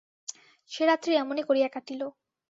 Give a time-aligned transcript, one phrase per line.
[0.71, 2.01] সে রাত্রি এমনি করিয়া কাটিল।